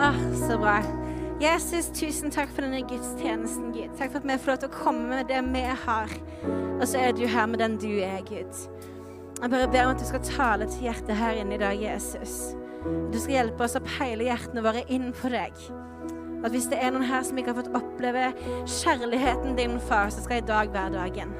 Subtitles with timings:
[0.00, 0.82] Åh, så bra.
[1.40, 3.90] Jesus, tusen takk for denne gudstjenesten, Gud.
[3.98, 6.12] Takk for at vi får lov til å komme med det vi har.
[6.78, 8.60] Og så er du her med den du er, Gud.
[9.42, 12.54] Jeg bare ber om at du skal tale til hjertet her inne i dag, Jesus.
[13.12, 15.58] Du skal hjelpe oss å peile hjertene våre inn på deg.
[16.46, 18.28] At hvis det er noen her som ikke har fått oppleve
[18.78, 21.34] kjærligheten din, far, så skal i dag være dagen.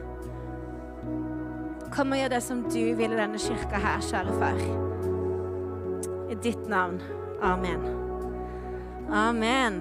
[1.94, 4.66] Kom og gjør det som du vil i denne kirka her, kjære far.
[6.30, 6.98] I ditt navn.
[7.42, 8.07] Amen.
[9.08, 9.78] Amen.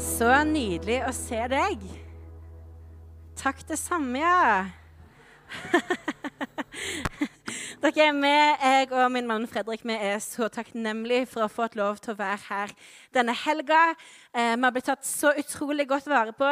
[0.00, 1.82] Så nydelig å se deg.
[3.36, 4.64] Takk, det samme, ja.
[7.82, 11.52] Dere er med, jeg og min mann Fredrik vi er så takknemlige for å ha
[11.52, 12.72] fått lov til å være her
[13.12, 13.80] denne helga.
[14.32, 16.48] Eh, vi har blitt tatt så utrolig godt vare på.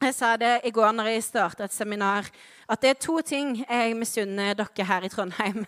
[0.00, 2.24] Jeg sa det i går når jeg startet et seminar,
[2.72, 5.66] at det er to ting jeg misunner dere her i Trondheim.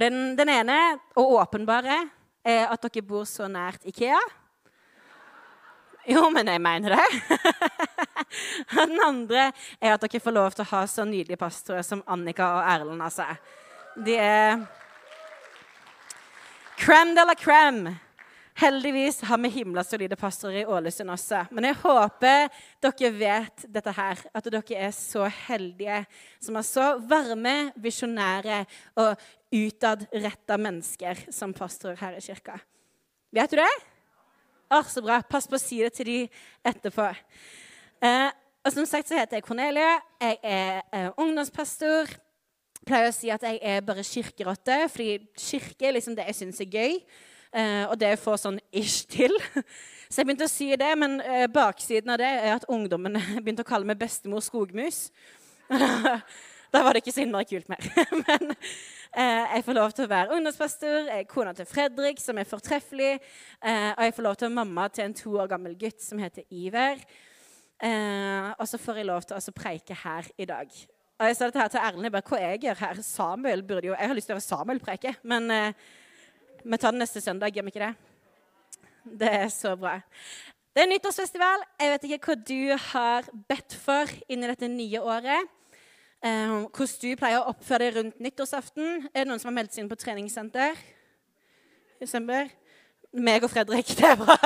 [0.00, 0.78] Den, den ene,
[1.20, 1.98] og åpenbare,
[2.44, 4.20] er at dere bor så nært Ikea.
[6.08, 7.08] Jo, men jeg mener det.
[8.74, 12.48] Den andre er at dere får lov til å ha så nydelige pastorer som Annika
[12.56, 13.04] og Erlend.
[13.04, 13.26] Altså.
[14.00, 14.62] De er
[16.80, 17.94] crème de la crème.
[18.58, 21.44] Heldigvis har vi himla solide pastorer i Ålesund også.
[21.54, 22.48] Men jeg håper
[22.82, 26.02] dere vet dette her, at dere er så heldige
[26.42, 28.64] som er så varme, visjonære
[29.00, 29.22] og
[29.54, 32.58] utadretta mennesker som pastorer her i kirka.
[33.32, 33.70] Vet du det?
[34.70, 35.20] Å, så bra.
[35.26, 36.18] Pass på å si det til de
[36.66, 37.08] etterpå.
[38.06, 38.28] Eh,
[38.60, 39.96] og som sagt så heter jeg Cornelia.
[40.20, 42.12] Jeg er eh, ungdomspastor.
[42.80, 46.38] Jeg pleier å si at jeg er bare kirkerotte, fordi kirke er liksom det jeg
[46.38, 47.00] syns er gøy.
[47.50, 49.34] Eh, og det får sånn ish til.
[50.10, 53.62] Så jeg begynte å si det, men eh, baksiden av det er at ungdommen begynte
[53.62, 55.08] å kalle meg bestemor skogmus.
[56.74, 57.86] da var det ikke så innmari kult mer.
[58.24, 62.38] men eh, jeg får lov til å være ungdomspastor, jeg er kona til Fredrik, som
[62.42, 63.12] er fortreffelig.
[63.62, 66.02] Eh, og jeg får lov til å være mamma til en to år gammel gutt
[66.02, 67.06] som heter Iver.
[67.82, 70.74] Eh, og så får jeg lov til å preike her i dag.
[71.20, 72.18] Og jeg sa dette her til Erlend.
[72.18, 73.02] Hva jeg gjør her?
[73.04, 75.50] Samuel burde jo Jeg har lyst til å være Samuel-preike, men
[76.64, 77.94] vi tar den neste søndag, gjør vi ikke det?
[79.20, 80.00] Det er så bra.
[80.74, 81.64] Det er nyttårsfestival.
[81.80, 85.48] Jeg vet ikke hva du har bedt for inn i dette nye året.
[86.20, 89.06] Eh, hvordan du pleier å oppføre deg rundt nyttårsaften.
[89.10, 90.76] Er det noen som har meldt seg inn på treningssenter?
[92.00, 92.50] Desember?
[93.10, 93.88] Meg og Fredrik.
[93.98, 94.36] Det er bra.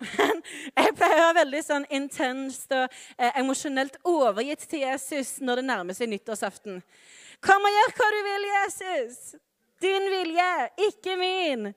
[0.00, 2.84] Men jeg pleier å være veldig sånn intenst og
[3.16, 6.82] eh, emosjonelt overgitt til Jesus når det nærmer seg nyttårsaften.
[7.40, 9.18] Kom og gjør hva du vil, Jesus!
[9.80, 10.50] Din vilje,
[10.90, 11.70] ikke min.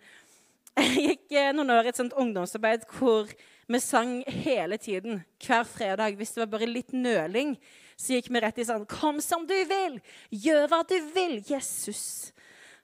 [0.76, 3.30] Jeg gikk eh, noen år i et sånt ungdomsarbeid hvor
[3.72, 5.22] vi sang hele tiden.
[5.40, 6.18] Hver fredag.
[6.20, 7.56] Hvis det var bare litt nøling,
[7.96, 10.00] så gikk vi rett i sånn Kom som du vil!
[10.36, 12.34] Gjør hva du vil, Jesus!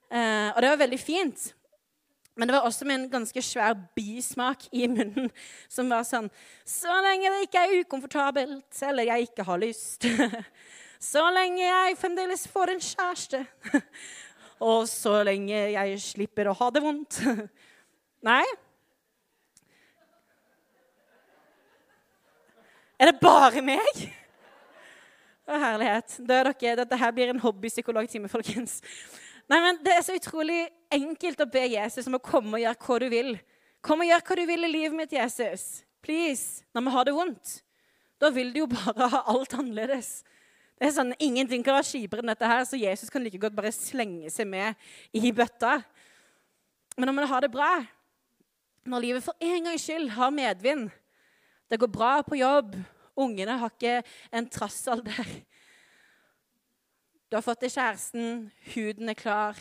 [0.07, 1.49] Eh, og det var veldig fint.
[2.39, 5.27] Men det var også med en ganske svær bismak i munnen
[5.67, 6.29] som var sånn
[6.63, 10.07] Så lenge det ikke er ukomfortabelt, eller jeg ikke har lyst
[10.99, 13.39] Så lenge jeg fremdeles får en kjæreste.
[14.69, 17.21] Og så lenge jeg slipper å ha det vondt.
[18.29, 18.43] Nei?
[22.99, 24.01] Er det bare meg?
[25.47, 26.17] Å, herlighet.
[26.27, 26.51] Dere,
[26.81, 28.81] dette her blir en hobbypsykologtime, folkens.
[29.49, 32.83] Nei, men Det er så utrolig enkelt å be Jesus om å komme og gjøre
[32.83, 33.31] hva du vil.
[33.79, 35.85] Kom og gjør hva du vil i livet mitt, Jesus.
[36.03, 36.65] Please.
[36.75, 37.53] Når vi har det vondt,
[38.19, 40.19] da vil du jo bare ha alt annerledes.
[40.79, 43.55] Det er sånn, Ingenting kan være kjipere enn dette, her, så Jesus kan like godt
[43.57, 44.79] bare slenge seg med
[45.11, 45.81] i bøtta.
[46.95, 47.73] Men når man har det bra,
[48.87, 50.87] når livet for en gangs skyld har medvind
[51.69, 52.77] Det går bra på jobb,
[53.19, 53.99] ungene har ikke
[54.33, 55.27] en trassalder
[57.29, 59.59] Du har fått deg kjæresten, huden er klar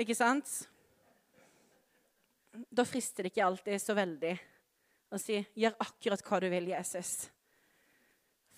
[0.00, 0.48] Ikke sant?
[2.72, 4.32] Da frister det ikke alltid så veldig
[5.12, 7.28] å si 'Gjør akkurat hva du vil, Jesus'.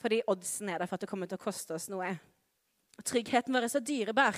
[0.04, 2.10] Fordi oddsen er der for at det kommer til å koste oss noe.
[3.08, 4.36] Tryggheten vår er så dyrebar.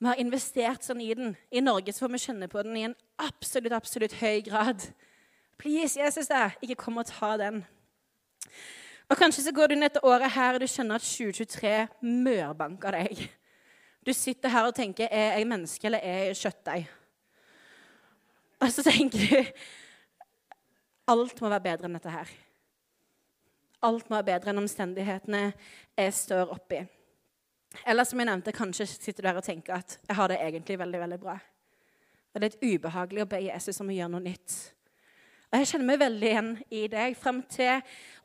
[0.00, 1.34] Vi har investert sånn i den.
[1.52, 4.86] I Norge så får vi kjenne på den i en absolutt, absolutt høy grad.
[5.60, 7.60] Please, Jesus, da, ikke kom og ta den.
[9.12, 11.74] Og Kanskje så går du inn dette året her og du skjønner at 2023
[12.24, 13.20] mørbanker deg.
[14.02, 16.88] Du sitter her og tenker er jeg menneske eller er jeg kjøttdeig?
[18.64, 19.52] Og så tenker du
[21.12, 22.32] alt må være bedre enn dette her.
[23.82, 25.46] Alt må være bedre enn omstendighetene
[25.98, 26.82] jeg står oppi.
[27.88, 30.78] Eller som jeg nevnte, kanskje sitter du her og tenker at jeg har det egentlig
[30.78, 31.34] veldig veldig bra.
[32.32, 34.56] Og det er litt ubehagelig å be Jesus om å gjøre noe nytt.
[35.52, 37.16] Og Jeg kjenner meg veldig igjen i deg.
[37.20, 37.82] Fram til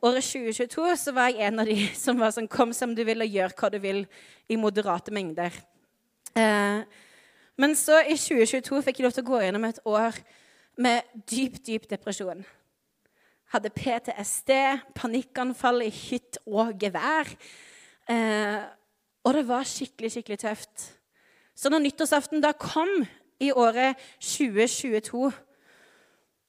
[0.07, 1.75] året 2022 så var jeg en av de
[2.05, 4.05] som var sånn Kom som du vil, og gjør hva du vil
[4.47, 5.57] i moderate mengder.
[6.37, 6.85] Eh,
[7.57, 10.21] men så i 2022 fikk jeg lov til å gå gjennom et år
[10.79, 12.45] med dyp, dyp depresjon.
[13.53, 14.51] Hadde PTSD,
[14.95, 17.29] panikkanfall i hytt og gevær.
[18.11, 18.59] Eh,
[19.23, 20.87] og det var skikkelig, skikkelig tøft.
[21.55, 22.91] Så når nyttårsaften da kom
[23.39, 25.31] i året 2022,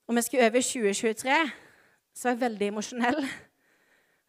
[0.08, 1.38] og vi skulle over 2023,
[2.14, 3.22] så var jeg veldig emosjonell.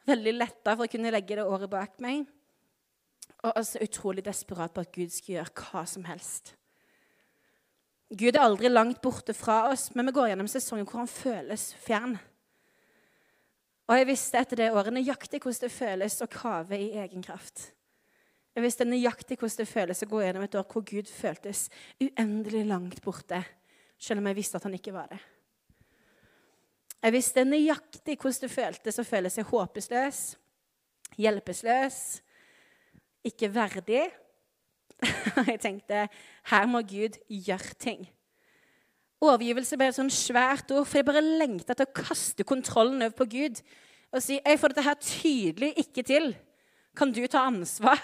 [0.10, 2.24] Veldig letta for å kunne legge det året bak meg.
[3.44, 6.56] Og altså utrolig desperat på at Gud skulle gjøre hva som helst.
[8.10, 11.70] Gud er aldri langt borte fra oss, men vi går gjennom sesongen hvor han føles
[11.84, 12.18] fjern.
[13.90, 17.72] Og jeg visste etter det året nøyaktig hvordan det føles å kave i egen kraft.
[18.54, 21.66] Jeg visste nøyaktig hvordan det føles å gå gjennom et år hvor Gud føltes
[21.98, 23.42] uendelig langt borte,
[23.98, 25.20] selv om jeg visste at han ikke var det.
[27.00, 30.22] Jeg visste nøyaktig hvordan det føltes å føle seg håpesløs,
[31.18, 32.00] hjelpeløs,
[33.26, 34.06] ikke verdig.
[35.48, 36.06] Jeg tenkte
[36.52, 38.02] her må Gud gjøre ting.
[39.20, 43.18] Overgivelse ble et sånn svært ord, for jeg bare lengta til å kaste kontrollen over
[43.20, 43.60] på Gud
[44.10, 46.32] og si jeg får dette her tydelig ikke til.
[46.98, 48.02] Kan du ta ansvar?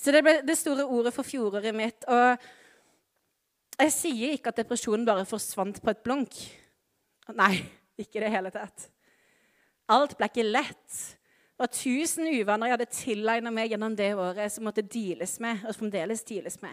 [0.00, 2.06] Så det ble det store ordet for fjoråret mitt.
[2.08, 6.38] Og jeg sier ikke at depresjonen bare forsvant på et blunk.
[7.36, 7.60] Nei,
[8.00, 8.88] ikke i det hele tatt.
[9.92, 11.00] Alt ble ikke lett.
[11.60, 15.76] Var tusen uvaner jeg hadde tilegna meg gjennom det året, som måtte deales med, og
[15.76, 16.72] fremdeles deales med.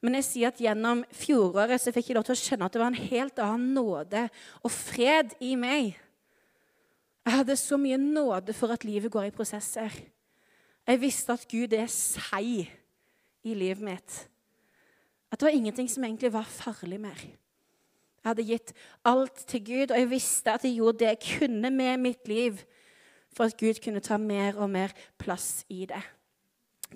[0.00, 2.80] Men jeg sier at gjennom fjoråret så fikk jeg lov til å skjønne at det
[2.80, 4.22] var en helt annen nåde
[4.62, 5.92] og fred i meg.
[7.26, 9.92] Jeg hadde så mye nåde for at livet går i prosesser.
[10.88, 12.70] Jeg visste at Gud er seig
[13.44, 14.16] i livet mitt.
[15.30, 17.20] At det var ingenting som egentlig var farlig mer.
[18.20, 18.72] Jeg hadde gitt
[19.06, 22.58] alt til Gud, og jeg visste at jeg gjorde det jeg kunne med mitt liv
[23.32, 26.02] for at Gud kunne ta mer og mer plass i det.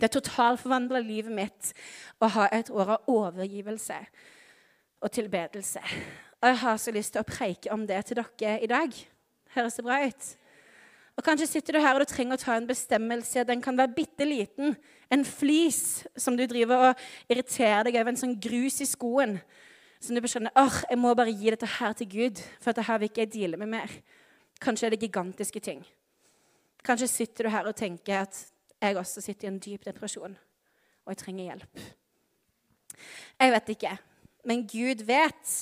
[0.01, 1.73] Det totalforvandla livet mitt
[2.19, 3.99] å ha et år av overgivelse
[5.05, 5.83] og tilbedelse.
[6.43, 8.97] Og jeg har så lyst til å preike om det til dere i dag.
[9.55, 10.31] Høres det bra ut?
[11.15, 13.45] Og Kanskje sitter du her og du trenger å ta en bestemmelse.
[13.47, 14.75] Den kan være bitte liten.
[15.13, 19.37] En flis som du driver og irriterer deg over, en sånn grus i skoen.
[20.03, 22.99] Som du beskjønner åh, jeg må bare gi dette her til Gud, for dette her
[22.99, 23.95] vil ikke jeg deale med mer.
[24.61, 25.85] Kanskje er det gigantiske ting.
[26.85, 28.43] Kanskje sitter du her og tenker at
[28.87, 30.37] jeg også sitter i en dyp depresjon,
[31.05, 31.85] og jeg trenger hjelp.
[33.41, 33.95] Jeg vet ikke,
[34.45, 35.55] men Gud vet.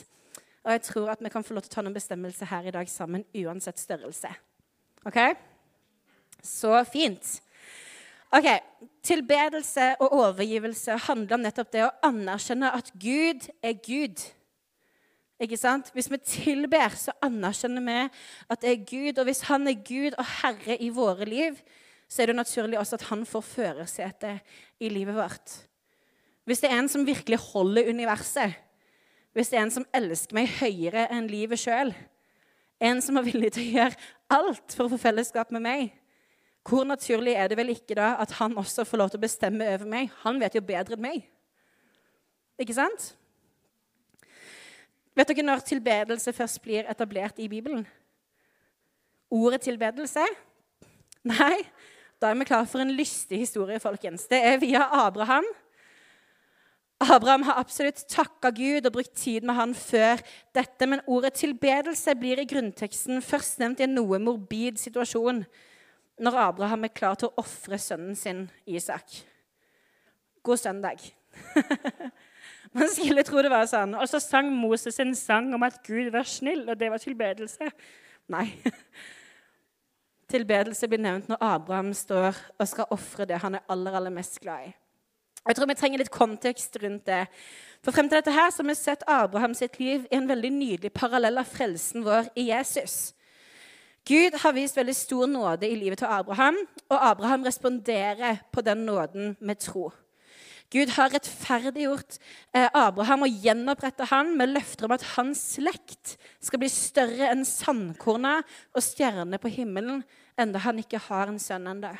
[0.62, 2.74] Og jeg tror at vi kan få lov til å ta noen bestemmelser her i
[2.74, 4.30] dag sammen, uansett størrelse.
[5.08, 5.18] OK?
[6.42, 7.40] Så fint.
[8.32, 8.46] Ok,
[9.02, 14.22] Tilbedelse og overgivelse handler om nettopp det å anerkjenne at Gud er Gud.
[15.42, 15.90] Ikke sant?
[15.90, 17.98] Hvis vi tilber, så anerkjenner vi
[18.54, 19.18] at det er Gud.
[19.18, 21.58] Og hvis Han er Gud og Herre i våre liv,
[22.12, 25.54] så er det naturlig også at han får førersetet i livet vårt.
[26.44, 28.58] Hvis det er en som virkelig holder universet,
[29.32, 31.94] hvis det er en som elsker meg høyere enn livet sjøl,
[32.82, 35.94] en som er villig til å gjøre alt for å få fellesskap med meg,
[36.68, 39.70] hvor naturlig er det vel ikke da at han også får lov til å bestemme
[39.72, 40.12] over meg?
[40.26, 41.24] Han vet jo bedre enn meg.
[42.60, 43.08] Ikke sant?
[45.16, 47.86] Vet dere når tilbedelse først blir etablert i Bibelen?
[49.32, 50.22] Ordet tilbedelse?
[51.26, 51.56] Nei,
[52.22, 54.28] da er vi klar for en lystig historie, folkens.
[54.30, 55.46] Det er via Abraham.
[57.02, 60.22] Abraham har absolutt takka Gud og brukt tid med han før
[60.54, 65.42] dette, men ordet tilbedelse blir i grunnteksten først nevnt i en noe morbid situasjon
[66.22, 69.16] når Abraham er klar til å ofre sønnen sin Isak.
[70.46, 71.02] God søndag.
[72.76, 73.96] Man skulle tro det var sånn.
[73.98, 77.72] Og så sang Moses en sang om at Gud var snill, og det var tilbedelse.
[78.30, 78.46] Nei.
[80.32, 84.40] Tilbedelse blir nevnt når Abraham står og skal ofre det han er aller, aller mest
[84.40, 84.72] glad i.
[85.42, 87.24] Jeg tror vi trenger litt kontekst rundt det.
[87.82, 90.52] For frem til dette her så har vi sett Abraham sitt liv i en veldig
[90.54, 93.10] nydelig parallell av frelsen vår i Jesus.
[94.06, 96.56] Gud har vist veldig stor nåde i livet til Abraham,
[96.90, 99.90] og Abraham responderer på den nåden med tro.
[100.72, 102.16] Gud har rettferdiggjort
[102.56, 107.44] eh, Abraham og gjenoppretta han med løfter om at hans slekt skal bli større enn
[107.44, 108.38] sandkorna
[108.72, 110.00] og stjernene på himmelen,
[110.38, 111.92] enda han ikke har en sønn ennå.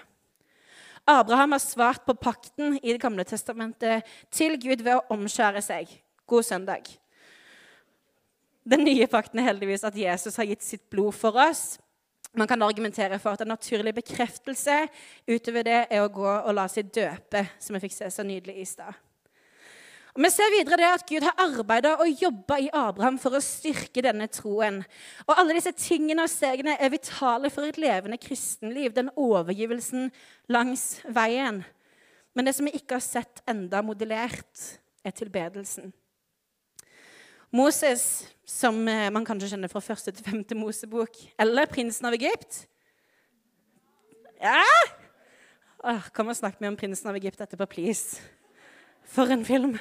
[1.09, 5.91] Abraham har svart på pakten i Det gamle testamentet til Gud ved å omskjære seg.
[6.27, 6.87] God søndag.
[8.63, 11.81] Den nye pakten er heldigvis at Jesus har gitt sitt blod for oss.
[12.33, 14.87] Man kan argumentere for at en naturlig bekreftelse
[15.29, 18.63] utover det er å gå og la seg døpe, som vi fikk se så nydelig
[18.63, 18.95] i stad.
[20.13, 23.41] Og Vi ser videre det at Gud har arbeida og jobba i Abraham for å
[23.41, 24.83] styrke denne troen.
[25.25, 28.93] Og Alle disse tingene og stegene er vitale for et levende kristenliv.
[28.93, 30.11] Den overgivelsen
[30.53, 31.63] langs veien.
[32.37, 34.69] Men det som vi ikke har sett enda modellert,
[35.03, 35.91] er tilbedelsen.
[37.53, 42.63] Moses, som eh, man kanskje kjenner fra første til femte Mosebok, eller prinsen av Egypt
[44.41, 44.63] Ja!
[45.83, 48.23] Åh, og snakk med om prinsen av Egypt etterpå, please?
[49.13, 49.77] For en film!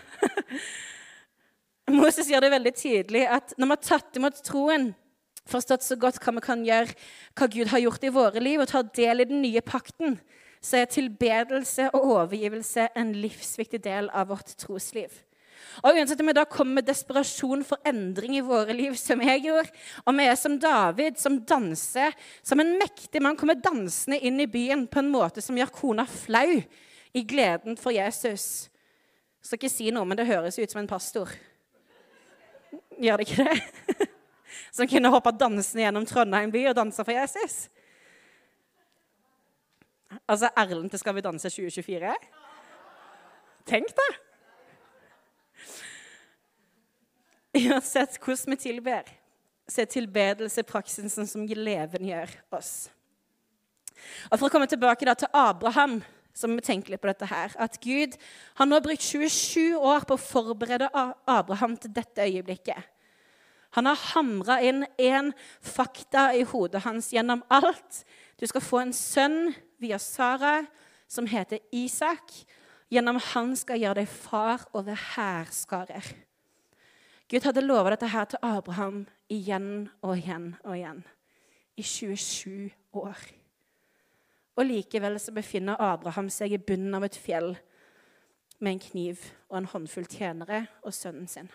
[1.92, 4.92] Moses gjør det veldig tydelig at når vi har tatt imot troen,
[5.50, 6.96] forstått så godt hva vi kan gjøre,
[7.40, 10.18] hva Gud har gjort i våre liv, og tar del i den nye pakten,
[10.62, 15.14] så er tilbedelse og overgivelse en livsviktig del av vårt trosliv.
[15.82, 19.46] Og uansett om vi da kommer med desperasjon for endring i våre liv, som jeg
[19.46, 19.72] gjorde,
[20.04, 24.50] og vi er som David, som danser, som en mektig mann kommer dansende inn i
[24.52, 26.60] byen på en måte som gjør kona flau
[27.16, 28.68] i gleden for Jesus,
[29.48, 31.32] skal ikke si noe, men det høres ut som en pastor.
[33.02, 34.10] Gjør det ikke det?
[34.72, 37.66] Som kunne hoppa dansende gjennom Trondheim by og dansa for Jesus?
[40.28, 42.14] Altså Erlend til Skal vi danse 2024?
[43.68, 44.12] Tenk det!
[47.62, 49.12] Uansett hvordan vi tilber,
[49.68, 52.90] så er tilbedelse praksisen som levendegjør oss.
[54.32, 56.00] Og For å komme tilbake da til Abraham
[56.34, 58.16] som tenker litt på dette her, at Gud
[58.60, 60.90] har nå brukt 27 år på å forberede
[61.30, 62.90] Abraham til dette øyeblikket.
[63.76, 65.32] Han har hamra inn én
[65.64, 68.02] fakta i hodet hans gjennom alt.
[68.40, 70.66] Du skal få en sønn via Sara
[71.08, 72.34] som heter Isak.
[72.92, 76.12] Gjennom han skal gjøre deg far over hærskarer.
[77.32, 81.06] Gud hadde lova dette her til Abraham igjen og igjen og igjen.
[81.80, 83.41] I 27 år.
[84.56, 87.56] Og likevel så befinner Abraham seg i bunnen av et fjell
[88.60, 91.50] med en kniv og en håndfull tjenere og sønnen sin.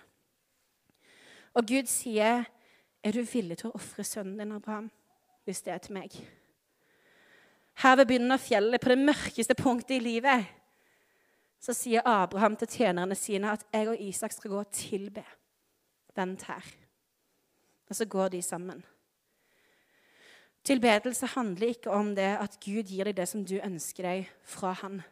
[1.55, 2.45] Og Gud sier,
[3.03, 4.91] 'Er du villig til å ofre sønnen din, Abraham,
[5.45, 6.27] hvis det er til meg?'
[7.75, 10.47] Her ved bunnen av fjellet, på det mørkeste punktet i livet,
[11.61, 15.25] så sier Abraham til tjenerne sine at jeg og Isak skal gå og tilbe.
[16.17, 16.65] Vent her.
[17.89, 18.85] Og så går de sammen.
[20.67, 24.73] Tilbedelse handler ikke om det at Gud gir deg det som du ønsker deg fra
[24.81, 25.03] Han.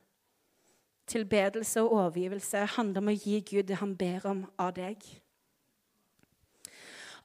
[1.07, 5.03] Tilbedelse og overgivelse handler om å gi Gud det han ber om av deg.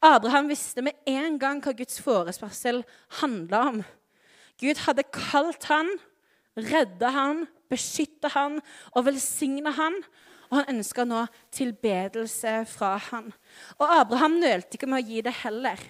[0.03, 2.83] Abraham visste med en gang hva Guds forespørsel
[3.21, 3.79] handla om.
[4.59, 5.89] Gud hadde kalt han,
[6.59, 8.59] redda han, beskytta han
[8.93, 9.95] og velsigna han.
[10.49, 13.29] Og han ønska nå tilbedelse fra han.
[13.77, 15.83] Og Abraham nølte ikke med å gi det heller.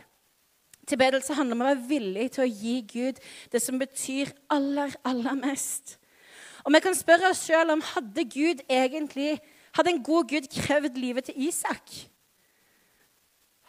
[0.89, 3.19] Tilbedelse handler om å være villig til å gi Gud
[3.53, 5.97] det som betyr aller, aller mest.
[6.65, 9.37] Og vi kan spørre oss sjøl om hadde Gud egentlig,
[9.77, 11.93] hadde en god Gud krevd livet til Isak?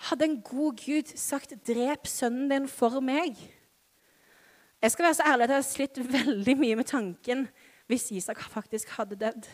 [0.08, 3.36] Hadde en god Gud sagt 'drep sønnen din for meg'?
[4.82, 7.48] Jeg skal være så ærlig at jeg har slitt veldig mye med tanken
[7.86, 9.46] hvis Isak faktisk hadde dødd.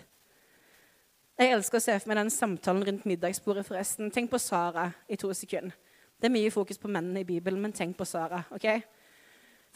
[1.39, 3.67] Jeg elsker å se for meg den samtalen rundt middagsbordet.
[3.67, 4.11] forresten.
[4.11, 5.75] Tenk på Sara i to sekunder.
[6.17, 8.45] Det er mye fokus på mennene i Bibelen, men tenk på Sara.
[8.51, 8.67] ok?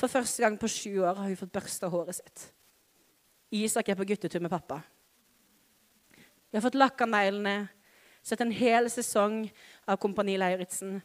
[0.00, 2.46] For første gang på sju år har hun fått børsta håret sitt.
[3.52, 4.80] Isak er på guttetur med pappa.
[6.50, 7.68] Vi har fått lakka neglene,
[8.22, 9.44] sett en hel sesong
[9.86, 11.00] av Kompani Lauritzen.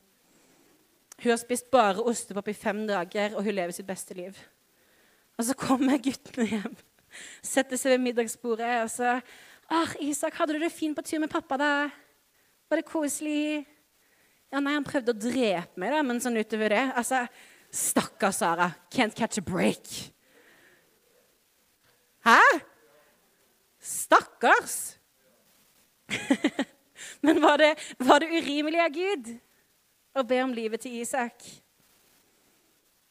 [1.20, 4.40] Hun har spist bare ostepop i fem dager, og hun lever sitt beste liv.
[5.36, 6.76] Og så kommer guttene hjem,
[7.44, 9.20] setter seg ved middagsbordet, og så
[10.00, 11.90] 'Isak, hadde du det fint på tur med pappa, da?
[12.70, 13.66] Var det koselig?'
[14.56, 17.26] Ja, nei, han prøvde å drepe meg, da, men sånn utover det Altså,
[17.76, 18.70] Stakkars Sara.
[18.88, 19.90] Can't catch a break.
[22.24, 22.40] Hæ?
[23.84, 24.96] Stakkars!
[27.26, 29.28] men var det, var det urimelig av Gud
[30.16, 31.44] å be om livet til Isak?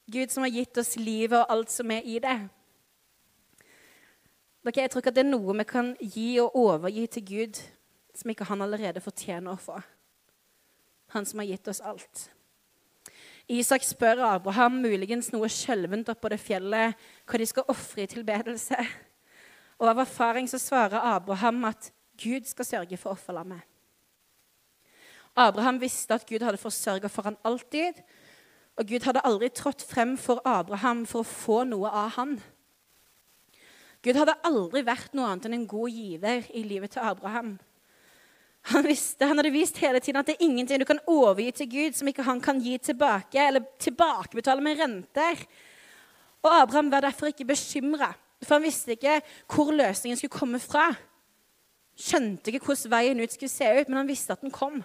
[0.08, 2.38] Gud som har gitt oss livet og alt som er i det.
[4.64, 7.60] Dere, jeg tror ikke at det er noe vi kan gi og overgi til Gud
[8.16, 9.76] som ikke han allerede fortjener å få
[11.14, 12.28] han som har gitt oss alt.
[13.50, 16.96] Isak spør Abraham, muligens noe skjelvent oppå det fjellet,
[17.28, 18.78] hva de skal ofre i tilbedelse.
[19.82, 21.90] Og Av erfaring så svarer Abraham at
[22.20, 23.60] Gud skal sørge for offerlammet.
[25.36, 27.98] Abraham visste at Gud hadde forsørga for han alltid.
[28.78, 32.38] Og Gud hadde aldri trådt frem for Abraham for å få noe av han.
[34.04, 37.56] Gud hadde aldri vært noe annet enn en god giver i livet til Abraham.
[38.72, 41.68] Han, visste, han hadde vist hele tiden at det er ingenting du kan overgi til
[41.68, 45.42] Gud som ikke han kan gi tilbake, eller tilbakebetale med renter.
[46.44, 49.18] Og Abraham var derfor ikke bekymra, for han visste ikke
[49.52, 50.88] hvor løsningen skulle komme fra.
[51.94, 54.80] Skjønte ikke hvordan veien ut skulle se ut, men han visste at den kom.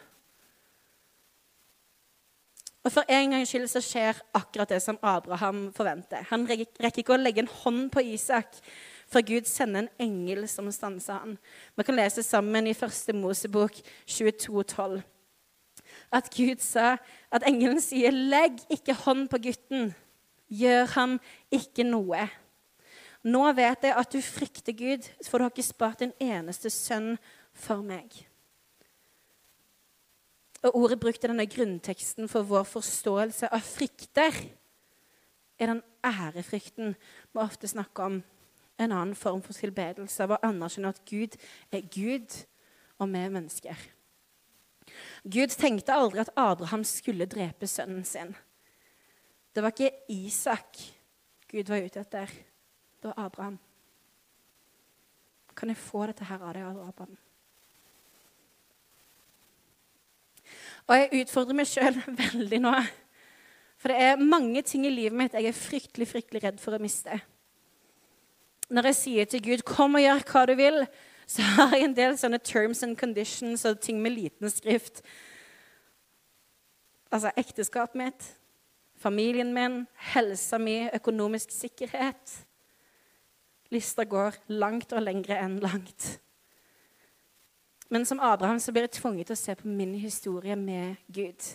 [2.83, 6.23] Og For en gangs skyld så skjer akkurat det som Abraham forventer.
[6.31, 8.59] Han rekker ikke å legge en hånd på Isak
[9.09, 11.37] før Gud sender en engel som stanser han.
[11.75, 15.01] Vi kan lese sammen i første Mosebok 22, 12.
[16.13, 16.97] At Gud sa
[17.31, 19.93] at engelen sier, 'Legg ikke hånd på gutten.
[20.49, 21.19] Gjør ham
[21.51, 22.29] ikke noe.'
[23.23, 27.17] Nå vet jeg at du frykter Gud, for du har ikke spart en eneste sønn
[27.51, 28.07] for meg.
[30.63, 34.35] Og Ordet brukt i denne grunnteksten for vår forståelse av frykter
[35.59, 38.17] er den ærefrykten vi ofte snakker om.
[38.79, 41.35] En annen form for tilbedelse av å anerkjenne at Gud
[41.75, 42.35] er Gud,
[42.99, 43.87] og vi er mennesker.
[45.23, 48.31] Gud tenkte aldri at Abraham skulle drepe sønnen sin.
[49.53, 50.79] Det var ikke Isak
[51.49, 52.29] Gud var ute etter.
[53.01, 53.57] Det var Abraham.
[55.57, 57.17] Kan jeg få dette her av deg, Abraham?
[60.89, 62.75] Og jeg utfordrer meg sjøl veldig nå.
[63.79, 66.81] For det er mange ting i livet mitt jeg er fryktelig, fryktelig redd for å
[66.81, 67.17] miste.
[68.69, 70.87] Når jeg sier til Gud 'Kom og gjør hva du vil',
[71.27, 75.01] så har jeg en del sånne terms and conditions og ting med liten skrift.
[77.11, 78.25] Altså ekteskapet mitt,
[78.97, 82.45] familien min, helsa mi, økonomisk sikkerhet.
[83.69, 86.19] Lista går langt og lengre enn langt.
[87.89, 91.45] Men som Abraham så blir jeg tvunget til å se på min historie med Gud.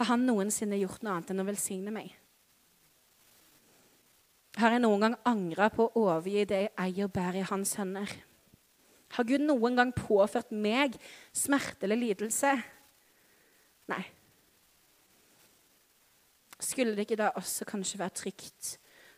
[0.00, 2.19] Har han noensinne gjort noe annet enn å velsigne meg?
[4.58, 7.76] Har jeg noen gang angra på å overgi det jeg eier og bærer i hans
[7.78, 8.10] hender?
[9.14, 10.96] Har Gud noen gang påført meg
[11.34, 12.52] smerte eller lidelse?
[13.90, 14.02] Nei.
[16.60, 18.76] Skulle det ikke da også kanskje være trygt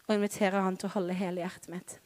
[0.08, 1.98] å invitere han til å holde hele hjertet mitt?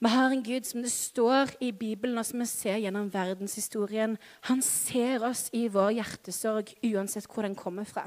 [0.00, 4.16] Vi har en Gud som det står i Bibelen, og som vi ser gjennom verdenshistorien.
[4.48, 8.06] Han ser oss i vår hjertesorg, uansett hvor den kommer fra.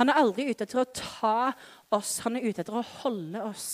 [0.00, 1.52] Han er aldri ute etter å ta
[1.94, 3.68] oss, han er ute etter å holde oss.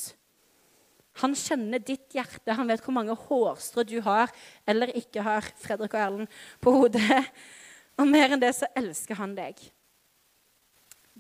[1.24, 4.30] Han kjenner ditt hjerte, han vet hvor mange hårstrå du har
[4.68, 7.24] eller ikke har Fredrik og Erlend, på hodet.
[8.00, 9.58] Og mer enn det så elsker han deg.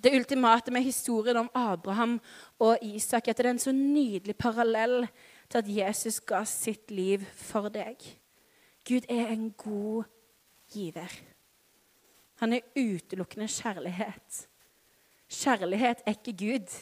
[0.00, 2.14] Det ultimate med historien om Abraham
[2.62, 5.02] og Isak er at det er en så nydelig parallell
[5.50, 8.00] til at Jesus ga sitt liv for deg.
[8.88, 10.08] Gud er en god
[10.72, 11.12] giver.
[12.40, 14.46] Han er utelukkende kjærlighet.
[15.30, 16.72] Kjærlighet er ikke Gud,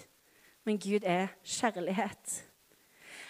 [0.65, 2.45] men Gud er kjærlighet.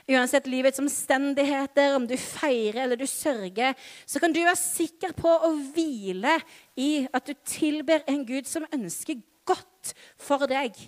[0.09, 3.74] Uansett livets omstendigheter, om du feirer eller du sørger,
[4.07, 6.38] så kan du være sikker på å hvile
[6.81, 10.78] i at du tilber en Gud som ønsker godt for deg.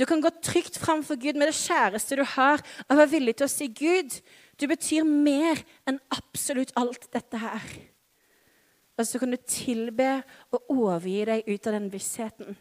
[0.00, 3.50] Du kan gå trygt framfor Gud med det kjæreste du har, og være villig til
[3.50, 4.16] å si, 'Gud,
[4.56, 7.89] du betyr mer enn absolutt alt dette her.'
[9.00, 10.08] Og så kan du tilbe
[10.52, 12.56] og overgi deg ut av den vissheten.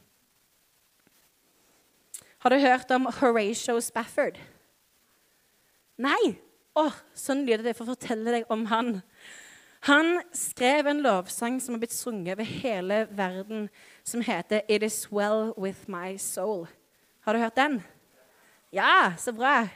[2.39, 4.37] Har du hørt om Horatio Spafford?
[5.99, 6.37] Nei?
[6.79, 9.01] Å, oh, sånn lyder det for å fortelle deg om han.
[9.89, 13.67] Han skrev en lovsang som har blitt sunget over hele verden,
[14.03, 16.69] som heter 'It Is Well With My Soul'.
[17.21, 17.83] Har du hørt den?
[18.71, 19.67] Ja, så bra.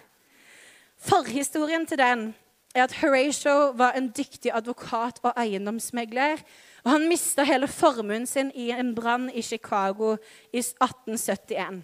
[0.97, 2.35] Forhistorien til den
[2.73, 6.41] er at Horatio var en dyktig advokat og eiendomsmegler.
[6.83, 10.15] og Han mista hele formuen sin i en brann i Chicago
[10.53, 11.83] i 1871.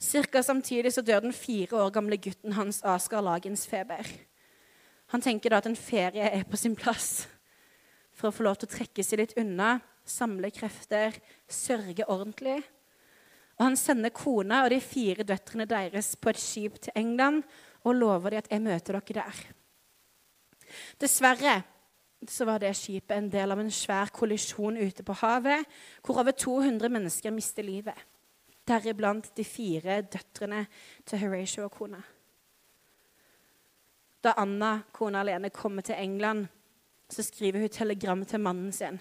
[0.00, 4.04] Cirka samtidig så dør den fire år gamle gutten hans av skarlagensfeber.
[5.06, 7.26] Han tenker da at en ferie er på sin plass
[8.12, 11.16] for å få lov til å trekke seg litt unna, samle krefter,
[11.48, 12.60] sørge ordentlig
[13.54, 17.44] og Han sender kona og de fire døtrene deres på et skip til England
[17.84, 19.52] og lover dem at 'jeg møter dere der'.
[21.00, 21.62] Dessverre
[22.28, 25.66] så var det skipet en del av en svær kollisjon ute på havet,
[26.04, 27.98] hvor over 200 mennesker mister livet.
[28.68, 30.66] Deriblant de fire døtrene
[31.06, 32.00] til Horatio og kona.
[34.24, 36.46] Da Anna, kona alene, kommer til England,
[37.10, 39.00] så skriver hun telegram til mannen sin,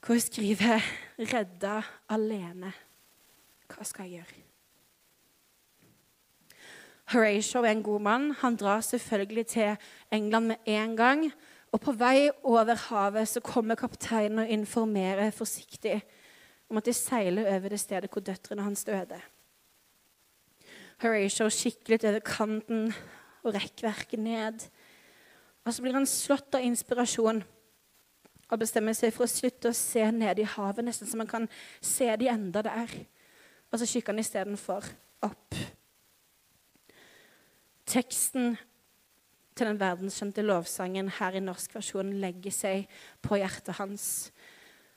[0.00, 0.78] hvor hun skriver
[1.18, 2.72] 'Redda alene'.
[3.68, 4.51] Hva skal jeg gjøre?
[7.12, 8.30] Horatio er en god mann.
[8.40, 9.76] Han drar selvfølgelig til
[10.12, 11.32] England med en gang.
[11.72, 16.02] Og på vei over havet så kommer kapteinen og informerer forsiktig
[16.70, 19.20] om at de seiler over det stedet hvor døtrene hans døde.
[21.02, 22.92] Horatio kikker litt over kanten
[23.42, 24.64] og rekkverket ned.
[25.66, 27.42] Og så blir han slått av inspirasjon
[28.52, 31.48] og bestemmer seg for å slutte å se ned i havet, nesten så man kan
[31.80, 32.96] se de enda der.
[33.72, 34.88] Og så kikker han istedenfor
[35.24, 35.61] opp
[37.92, 38.56] teksten
[39.52, 42.86] til den verdenskjente lovsangen her i norsk versjon legger seg
[43.24, 44.06] på hjertet hans.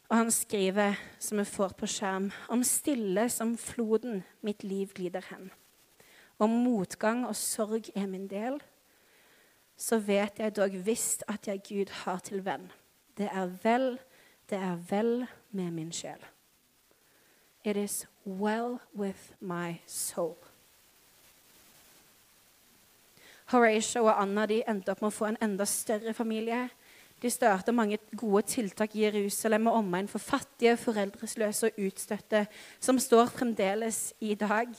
[0.07, 5.25] Og han skriver, som vi får på skjerm, om stille som floden mitt liv glider
[5.31, 5.49] hen.
[6.39, 8.59] Om motgang og sorg er min del,
[9.75, 12.69] så vet jeg dog visst at jeg Gud har til venn.
[13.17, 13.97] Det er vel,
[14.49, 16.21] det er vel med min sjel.
[17.65, 20.37] It is well with my soul.
[23.51, 26.63] Horatio og Anna de endte opp med å få en enda større familie.
[27.21, 32.45] De starta mange gode tiltak i Jerusalem og omegn for fattige, foreldresløse og utstøtte,
[32.79, 34.71] som står fremdeles i dag.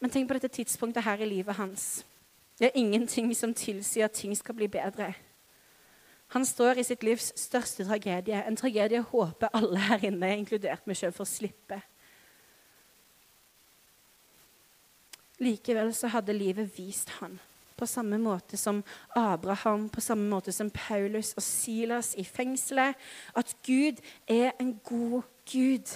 [0.00, 2.04] Men tenk på dette tidspunktet her i livet hans.
[2.60, 5.14] Det er ingenting som tilsier at ting skal bli bedre.
[6.36, 10.86] Han står i sitt livs største tragedie, en tragedie jeg håper alle her inne, inkludert
[10.86, 11.80] meg sjøl, får slippe.
[15.42, 17.40] Likevel så hadde livet vist han
[17.76, 18.82] på samme måte som
[19.16, 22.94] Abraham, på samme måte som Paulus og Silas i fengselet,
[23.34, 25.90] at Gud er en god Gud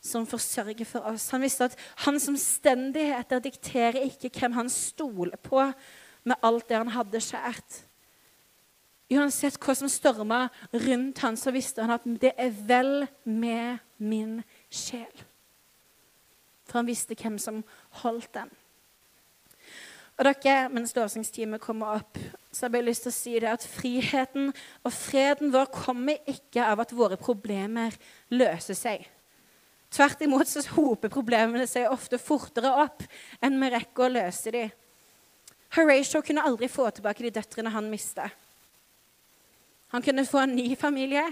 [0.00, 1.30] som forsørger for oss.
[1.30, 5.64] Han visste at hans omstendigheter dikterer ikke hvem han stoler på
[6.26, 7.82] med alt det han hadde kjært.
[9.12, 14.40] Uansett hva som storma rundt han, så visste han at det er vel med min
[14.70, 15.12] sjel.
[16.66, 17.62] For han visste hvem som
[18.02, 18.50] holdt den.
[20.16, 22.16] Og dere, mens lovsangsteamet kommer opp,
[22.48, 26.64] så har jeg lyst til å si det at friheten og freden vår kommer ikke
[26.64, 27.92] av at våre problemer
[28.32, 29.04] løser seg.
[29.92, 33.04] Tvert imot så hoper problemene seg ofte fortere opp
[33.44, 34.72] enn vi rekker å løse dem.
[35.76, 38.30] Horatio kunne aldri få tilbake de døtrene han mista.
[39.92, 41.26] Han kunne få en ny familie,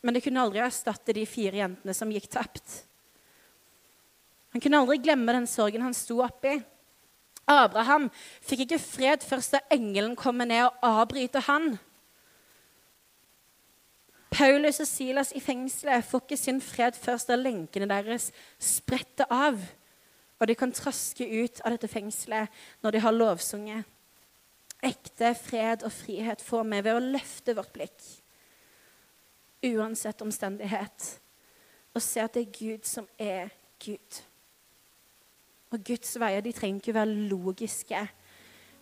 [0.00, 2.80] men det kunne aldri erstatte de fire jentene som gikk tapt.
[4.54, 6.56] Han kunne aldri glemme den sorgen han sto oppi.
[7.46, 8.08] Abraham
[8.42, 11.76] fikk ikke fred først da engelen kommer ned og avbryter han.
[14.36, 18.28] Paulus og Silas i fengselet får ikke sin fred først da lenkene deres
[18.60, 19.60] spretter av,
[20.36, 22.52] og de kan traske ut av dette fengselet
[22.84, 23.86] når de har lovsunget.
[24.84, 27.96] Ekte fred og frihet får vi ved å løfte vårt blikk,
[29.64, 31.06] uansett omstendighet,
[31.96, 34.20] og se at det er Gud som er Gud.
[35.74, 38.04] Og Guds veier de trenger ikke være logiske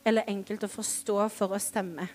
[0.04, 2.10] eller enkelt å forstå for å stemme.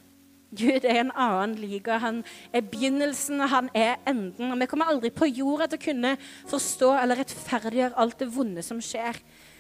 [0.50, 2.00] Gud er en annen liga.
[2.02, 4.52] Han er begynnelsen, han er enden.
[4.52, 6.14] Og Vi kommer aldri på jorda til å kunne
[6.50, 9.18] forstå eller rettferdiggjøre alt det vonde som skjer.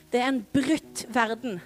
[0.09, 1.59] Det er en brutt verden.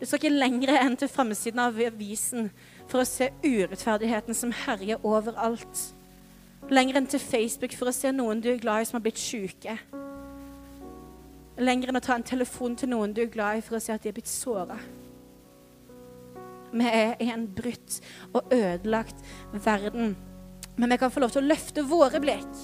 [0.00, 2.50] Du skal ikke lenger enn til framsiden av avisen
[2.90, 5.84] for å se urettferdigheten som herjer overalt.
[6.70, 9.22] Lenger enn til Facebook for å se noen du er glad i, som har blitt
[9.22, 9.78] syke
[11.56, 13.92] lenger enn å ta en telefon til noen du er glad i, for å si
[13.94, 14.78] at de er blitt såra.
[16.74, 18.00] Vi er i en brutt
[18.34, 19.20] og ødelagt
[19.52, 20.16] verden.
[20.76, 22.56] Men vi kan få lov til å løfte våre blikk.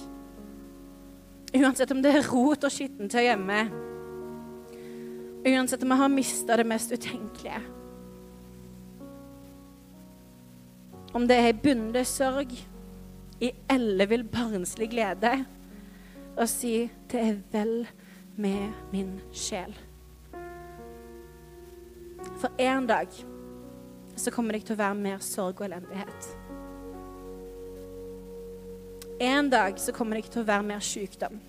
[1.54, 3.60] Uansett om det er rot og skittentøy hjemme.
[5.46, 7.62] Uansett om vi har mista det mest utenkelige.
[11.14, 12.52] Om det er i bunde sorg,
[13.40, 15.32] i ellevill barnslig glede,
[16.36, 16.74] og si
[17.10, 17.72] det er vel
[18.40, 19.74] med min sjel.
[22.40, 23.08] For en dag
[24.16, 26.28] så kommer det ikke til å være mer sorg og elendighet.
[29.20, 31.40] En dag så kommer det ikke til å være mer sykdom.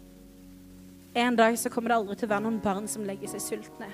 [1.16, 3.88] En dag så kommer det aldri til å være noen barn som legger seg sultne.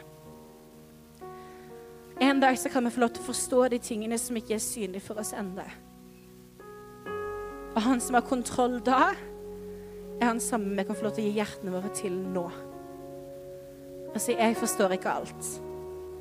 [2.22, 4.64] En dag så kan vi få lov til å forstå de tingene som ikke er
[4.64, 5.66] synlige for oss ennå.
[7.76, 9.12] Og han som har kontroll da,
[10.18, 12.48] er han samme vi kan få lov til å gi hjertene våre til nå
[14.14, 15.62] og si 'Jeg forstår ikke alt'.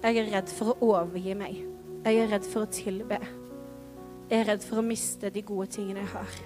[0.02, 1.64] Jeg er redd for å overgi meg.
[2.04, 3.18] Jeg er redd for å tilbe.
[4.30, 6.36] Jeg er redd for å miste de gode tingene jeg har.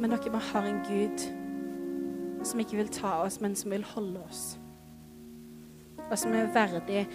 [0.00, 1.24] Men dere, vi har en Gud
[2.44, 4.58] som ikke vil ta oss, men som vil holde oss.
[6.10, 7.06] Og som er verdig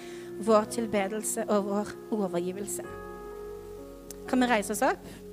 [0.45, 2.85] vår tilbedelse og vår overgivelse.
[4.27, 5.24] Kan vi reise oss opp?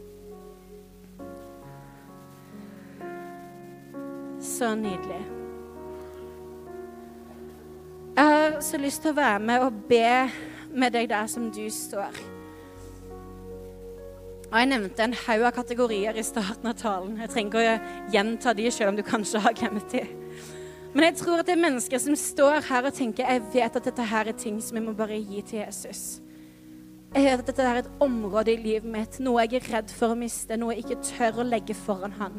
[4.53, 5.23] Så nydelig.
[8.17, 10.29] Jeg har så lyst til å være med og be
[10.77, 12.19] med deg der som du står.
[14.51, 17.15] Og Jeg nevnte en haug av kategorier i starten av talen.
[17.23, 20.03] Jeg trenger ikke å gjenta de, selv om du kanskje har glemt de.
[20.93, 23.89] Men jeg tror at det er mennesker som står her og tenker jeg vet at
[23.89, 26.21] dette her er ting som jeg må bare gi til Jesus.
[27.15, 30.13] Jeg vet at dette er et område i livet mitt, noe jeg er redd for
[30.13, 32.39] å miste, noe jeg ikke tør å legge foran han.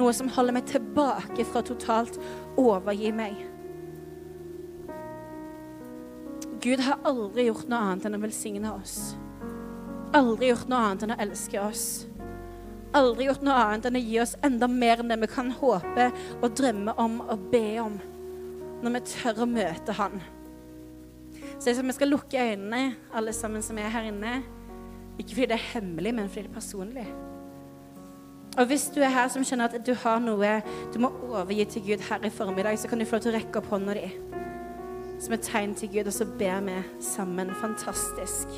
[0.00, 2.18] Noe som holder meg tilbake fra totalt
[2.60, 3.40] overgi meg.
[6.62, 9.16] Gud har aldri gjort noe annet enn å velsigne oss.
[10.14, 11.86] Aldri gjort noe annet enn å elske oss.
[12.94, 16.10] Aldri gjort noe annet enn å gi oss enda mer enn det vi kan håpe
[16.38, 17.98] og drømme om og be om,
[18.84, 20.20] når vi tør å møte Han.
[21.58, 24.38] Så vi skal lukke øynene, alle sammen som er her inne.
[25.18, 27.06] Ikke fordi det er hemmelig, men fordi det er personlig.
[28.58, 30.58] Og hvis du er her som kjenner at du har noe
[30.92, 33.38] du må overgi til Gud her i formiddag, så kan du få lov til å
[33.38, 34.10] rekke opp hånda di
[35.22, 37.50] som et tegn til Gud, og så ber vi sammen.
[37.54, 38.48] Fantastisk.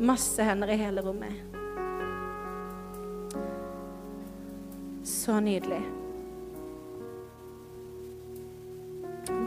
[0.00, 1.32] Masse hender i hele rommet.
[5.04, 5.82] Så nydelig.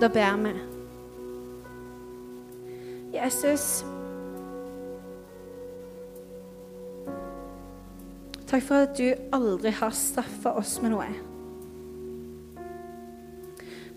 [0.02, 0.54] Da ber vi.
[3.14, 3.84] Jesus
[8.46, 11.08] Takk for at du aldri har straffa oss med noe.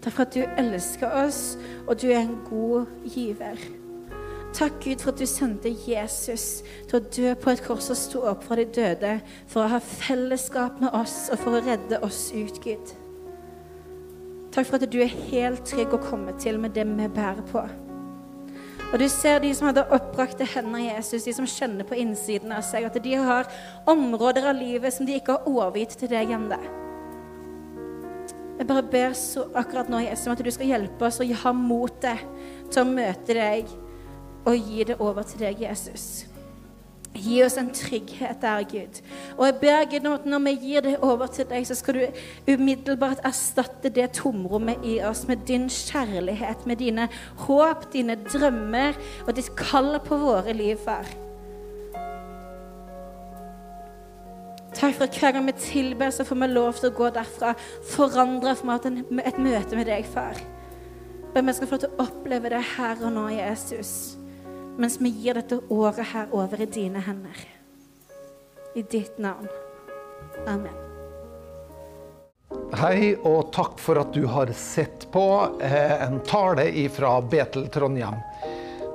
[0.01, 1.43] Takk for at du elsker oss,
[1.87, 3.61] og du er en god giver.
[4.57, 8.23] Takk, Gud, for at du sendte Jesus til å dø på et kors og stå
[8.31, 9.19] opp fra de døde
[9.51, 12.95] for å ha fellesskap med oss og for å redde oss ut, Gud.
[14.55, 17.67] Takk for at du er helt trygg å komme til med det vi bærer på.
[18.89, 22.63] Og du ser de som hadde oppbrakte hender, Jesus, de som kjenner på innsiden av
[22.65, 23.49] seg, at de har
[23.89, 26.61] områder av livet som de ikke har overgitt til deg ennå.
[28.59, 31.53] Jeg bare ber så akkurat nå, Jesus, om at du skal hjelpe oss og ha
[31.55, 32.25] motet
[32.73, 33.69] til å møte deg
[34.49, 36.25] og gi det over til deg, Jesus.
[37.19, 39.01] Gi oss en trygghet der, Gud.
[39.37, 41.99] Og jeg ber Gud om at når vi gir det over til deg, så skal
[41.99, 47.09] du umiddelbart erstatte det tomrommet i oss med din kjærlighet, med dine
[47.47, 51.09] håp, dine drømmer og ditt kall på våre liv, far.
[54.79, 57.57] Takk for at hver gang vi tilber, så får vi lov til å gå derfra
[57.91, 60.39] forandra for meg et møte med deg, far.
[61.35, 64.18] Men vi skal få lov til å oppleve det her og nå, Jesus
[64.79, 67.41] mens vi gir dette året her over i dine hender.
[68.75, 69.49] I ditt navn.
[70.47, 70.85] Amen.
[72.79, 75.25] Hei, og takk for at du har sett på
[75.61, 78.23] eh, en tale fra Betel Trondheim.